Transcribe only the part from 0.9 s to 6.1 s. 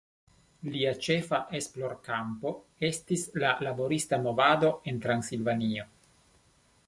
ĉefa esplorkampo estis la laborista movado en Transilvanio.